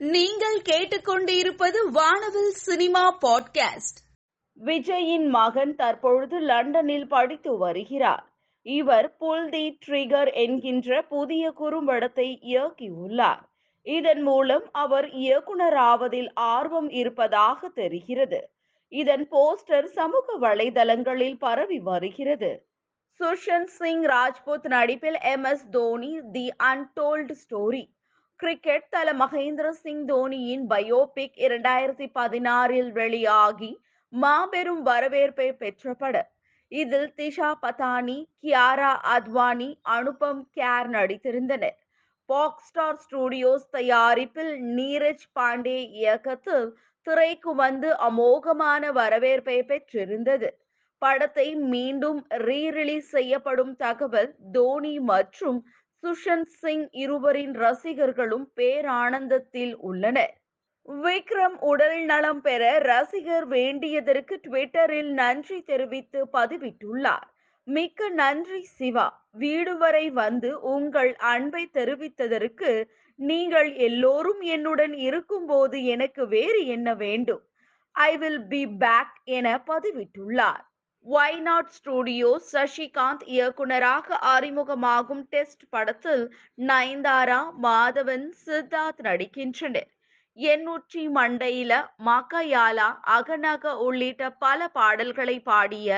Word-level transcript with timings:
நீங்கள் 0.00 0.60
கேட்டுக்கொண்டிருப்பது 0.60 1.90
வானவில் 1.92 2.50
சினிமா 2.50 3.18
பாட்காஸ்ட். 3.18 3.98
விஜயின் 4.64 5.28
மகன் 5.28 5.74
தற்பொழுது 5.74 6.38
லண்டனில் 6.38 7.08
படித்து 7.08 7.58
வருகிறார். 7.58 8.32
இவர் 8.62 9.16
புல் 9.16 9.48
தி 9.48 9.78
ட்ரிகர் 9.86 10.32
என்கின்ற 10.32 11.02
புதிய 11.02 11.50
குறும்படத்தை 11.50 12.38
இயக்கியுள்ளார். 12.42 13.40
இதன் 13.82 14.22
மூலம் 14.22 14.68
அவர் 14.72 15.04
இயக்குனராவதில் 15.04 16.30
ஆர்வம் 16.34 16.90
இருப்பதாக 16.90 17.68
தெரிகிறது. 17.68 18.50
இதன் 18.88 19.28
போஸ்டர் 19.30 19.84
சமூக 19.84 20.38
வலைதளங்களில் 20.40 21.38
பரவி 21.38 21.78
வருகிறது. 21.78 22.66
சுஷந்த் 23.18 23.64
சிங் 23.64 24.02
ராஜ்புத் 24.02 24.66
நடிப்பில் 24.66 25.18
M 25.20 25.44
S 25.44 25.70
Dhoni 25.70 26.20
the 26.32 26.52
untold 26.62 27.34
story. 27.34 27.98
Cricket 28.40 28.86
தல 28.90 29.08
மகேந்திர 29.12 29.68
சிங் 29.80 30.04
தோனியின் 30.08 30.62
பயோபிக் 30.68 31.34
இரண்டாயிரத்தி 31.46 32.06
பதினாறில் 32.14 32.90
வெளியாகி 32.90 33.68
மாபெரும் 34.12 34.80
வரவேற்பை 34.82 35.48
பெற்ற 35.52 35.94
படம் 35.94 36.30
இதில் 36.72 37.10
திஷா 37.18 37.50
பதானி 37.62 38.16
கியாரா 38.42 38.92
அத்வானி 39.16 39.68
அனுபம் 39.96 40.40
கேர் 40.56 40.88
நடித்திருந்தனர். 40.88 41.76
பாக் 42.28 42.62
ஸ்டார் 42.68 43.00
ஸ்டுடியோஸ் 43.04 43.66
தயாரிப்பில் 43.70 44.52
நீரஜ் 44.76 45.26
பாண்டே 45.38 45.78
இயக்கத்தில் 46.00 46.66
திரைக்கு 47.06 47.54
வந்து 47.54 47.90
அமோகமான 48.08 48.92
வரவேற்பை 48.92 49.58
பெற்றிருந்தது. 49.62 50.50
படத்தை 51.02 51.46
மீண்டும் 51.74 52.22
ரீரிலீஸ் 52.46 53.10
செய்யப்படும் 53.10 53.74
தகவல் 53.76 54.32
தோனி 54.52 54.96
மற்றும் 55.12 55.60
சுஷந்த் 56.02 56.52
சிங் 56.60 56.88
இருவரின் 56.90 57.52
ரசிகர்களும் 57.52 58.52
பேரானந்தத்தில் 58.56 59.74
உள்ளனர். 59.74 60.34
விக்ரம் 60.88 61.56
உடல் 61.60 62.04
நலம் 62.04 62.40
பெற 62.40 62.78
ரசிகர் 62.78 63.46
வேண்டியதற்கு 63.46 64.40
ட்விட்டரில் 64.48 65.12
நன்றி 65.12 65.62
தெரிவித்து 65.62 66.28
பதிவிட்டுள்ளார். 66.32 67.28
மிக்க 67.64 68.08
நன்றி 68.08 68.62
சிவா. 68.62 69.28
வீடு 69.32 69.76
வரை 69.76 70.10
வந்து 70.10 70.60
உங்கள் 70.60 71.14
அன்பை 71.16 71.70
தெரிவித்ததற்கு 71.74 72.84
நீங்கள் 73.18 73.74
எல்லோரும் 73.74 74.40
என்னுடன் 74.40 74.92
இருக்கும்போது 74.92 75.84
எனக்கு 75.84 76.28
வேறு 76.28 76.66
என்ன 76.66 76.94
வேண்டும்? 76.94 77.42
ஐ 77.94 78.16
வில் 78.16 78.42
பி 78.46 78.66
பேக் 78.66 79.16
என 79.24 79.62
பதிவிட்டுள்ளார். 79.66 80.64
ஒய் 81.06 81.38
நாட் 81.40 81.70
ஸ்டுடியோ 81.70 82.30
சசிகாந்த் 82.50 83.22
இயக்குனராக 83.26 84.16
அறிமுகமாகும் 84.32 85.22
டெஸ்ட் 85.30 85.64
படத்தில் 85.70 86.24
நயன்தாரா 86.58 87.38
மாதவன் 87.62 88.26
சித்தார்த் 88.44 89.00
நடிக்கின்றனர். 89.02 89.88
எண்ணூற்றி 90.38 91.02
மண்டையில 91.16 91.72
மகயாலா 92.06 92.88
அகநக 93.16 93.72
உள்ளிட்ட 93.78 94.30
பல 94.44 94.68
பாடல்களை 94.68 95.36
பாடிய 95.40 95.88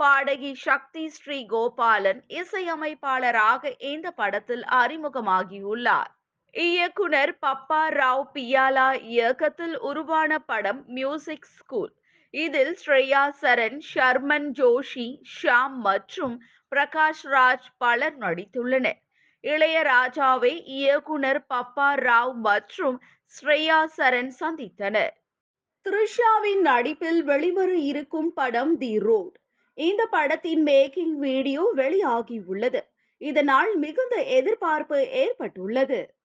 பாடகி 0.00 0.52
சக்தி 0.64 1.04
ஸ்ரீ 1.08 1.38
கோபாலன் 1.46 2.20
இசையமைப்பாளராக 2.40 3.62
இந்த 3.92 4.10
படத்தில் 4.12 4.64
அறிமுகமாகியுள்ளார். 4.80 6.12
இயக்குனர் 6.54 7.32
பப்பா 7.42 7.82
ராவ் 8.00 8.26
பியாலா 8.34 8.88
இயக்கத்தில் 9.14 9.78
உருவான 9.82 10.40
படம் 10.50 10.82
மியூசிக் 10.90 11.50
ஸ்கூல் 11.56 11.92
இதில் 12.34 12.78
ஸ்ரேயா 12.84 13.32
சரண் 13.40 13.78
ஷர்மன் 13.94 14.48
ஜோஷி 14.52 15.20
ஷாம் 15.36 15.76
மற்றும் 15.76 16.34
பிரகாஷ் 16.72 17.22
ராஜ் 17.24 17.68
பலர் 17.78 18.18
நடித்துள்ளனர். 18.18 18.98
இளையராஜாவை 19.44 20.62
இயக்குனர் 20.64 21.46
பப்பா 21.54 21.94
ராவ் 21.94 22.34
மற்றும் 22.34 23.00
ஸ்ரேயா 23.34 23.80
சரண் 23.96 24.32
சந்தித்தனர். 24.40 25.14
த்ரிஷாவின் 25.86 26.60
நடிப்பில் 26.60 27.22
வெளிவர 27.22 27.74
இருக்கும் 27.74 28.32
படம் 28.32 28.78
தி 28.78 28.98
ரோட். 28.98 29.36
இந்த 29.74 30.06
படத்தின் 30.06 30.64
மேக்கிங் 30.66 31.16
வீடியோ 31.16 31.72
வெளியாகியுள்ளது. 31.76 32.80
இதனால் 33.20 33.76
மிகுந்த 33.76 34.22
எதிர்பார்ப்பு 34.22 35.08
ஏற்பட்டுள்ளது. 35.10 36.17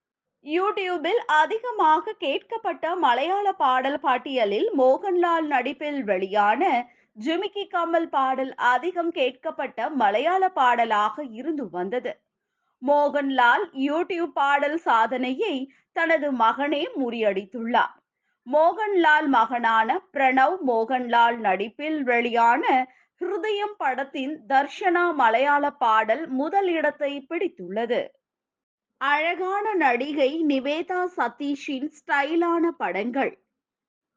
யூடியூபில் 0.45 1.21
அதிகமாக 1.33 2.15
கேட்கப்பட்ட 2.19 2.95
மலையாள 2.95 3.45
பாடல் 3.53 3.99
பட்டியலில் 3.99 4.67
மோகன்லால் 4.77 5.45
நடிப்பில் 5.47 6.01
வெளியான 6.03 6.63
ஜிமிக்கி 7.17 7.63
கமல் 7.73 8.07
பாடல் 8.09 8.51
அதிகம் 8.55 9.11
கேட்கப்பட்ட 9.11 9.89
மலையாள 9.89 10.43
பாடலாக 10.49 11.25
இருந்து 11.31 11.69
வந்தது. 11.69 12.13
மோகன்லால் 12.81 13.65
யூடியூப் 13.79 14.33
பாடல் 14.33 14.77
சாதனையை 14.77 15.55
தனது 15.95 16.29
மகனே 16.33 16.83
முறியடித்துள்ளார். 17.01 17.93
மோகன்லால் 18.47 19.27
மகனான 19.27 19.89
பிரணவ் 20.11 20.57
மோகன்லால் 20.67 21.37
நடிப்பில் 21.37 21.99
வெளியான 22.03 22.63
ஹிருதயம் 23.21 23.77
படத்தின் 23.77 24.33
தர்ஷனா 24.49 25.05
மலையாள 25.13 25.63
பாடல் 25.83 26.25
முதல் 26.39 26.69
இடத்தை 26.69 27.13
பிடித்துள்ளது. 27.29 28.01
அழகான 29.03 29.66
நடிகை 29.74 30.30
நிவேதா 30.50 31.00
சதீஷின் 31.16 31.88
ஸ்டைலான 31.97 32.66
படங்கள். 32.78 33.31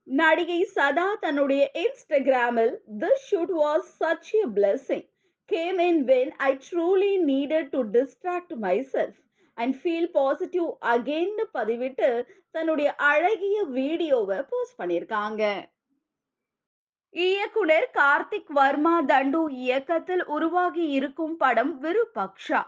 நடிகை 0.07 0.59
சதா 0.75 1.07
தன்னுடைய 1.15 1.63
இன்ஸ்டாகிராமில் 1.75 2.75
this 2.99 3.25
shoot 3.31 3.55
was 3.61 3.89
such 4.01 4.31
a 4.41 4.45
blessing 4.57 5.07
came 5.49 5.79
in 5.79 6.01
when 6.05 6.31
I 6.49 6.51
truly 6.69 7.11
needed 7.31 7.71
to 7.71 7.81
distract 7.97 8.55
myself 8.93 9.19
and 9.59 9.77
feel 9.81 10.09
positive 10.13 10.69
அகெயின்னு 10.95 11.47
பதிவிட்டு 11.55 12.11
தன்னுடைய 12.51 12.89
அழகிய 13.11 13.59
வீடியோவை 13.79 14.39
போஸ்ட் 14.53 14.79
பண்ணியிருக்காங்க. 14.83 15.43
இயக்குனர் 17.15 17.91
கார்த்திக் 17.93 18.51
வர்மா 18.53 18.97
தண்டு 19.07 19.43
இயக்கத்தில் 19.67 20.25
உருவாகி 20.27 20.87
இருக்கும் 20.91 21.37
படம் 21.37 21.75
விருபக்ஷா 21.85 22.65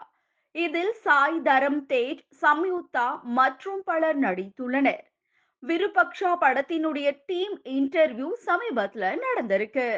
இதில் 0.65 0.93
சாய் 1.05 1.37
தரம் 1.43 1.81
தேஜ் 1.89 2.23
சம்யுக்தா 2.43 3.07
மற்றும் 3.39 3.83
பலர் 3.85 4.19
நடித்துள்ளனர். 4.19 5.03
விருபக்ஷா 5.63 6.31
படத்தினுடைய 6.41 7.09
டீம் 7.27 7.57
இன்டர்வியூ 7.77 8.29
சமீபத்துல 8.47 9.11
நடந்திருக்கு. 9.27 9.89